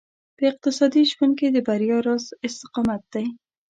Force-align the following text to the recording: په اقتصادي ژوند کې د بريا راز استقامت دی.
په 0.37 0.43
اقتصادي 0.51 1.03
ژوند 1.11 1.33
کې 1.39 1.47
د 1.51 1.57
بريا 1.67 1.97
راز 2.05 2.25
استقامت 2.47 3.01
دی. 3.13 3.25